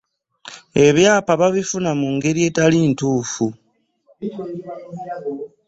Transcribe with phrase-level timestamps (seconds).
[0.85, 3.47] Ebyapa babifuna mu ngeri etali ntuufu.